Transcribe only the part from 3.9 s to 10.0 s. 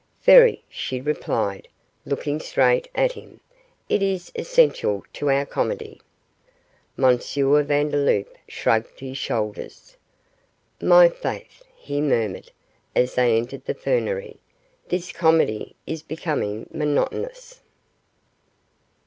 is essential to our comedy.' M. Vandeloup shrugged his shoulders.